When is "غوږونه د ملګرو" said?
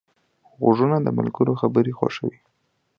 0.61-1.59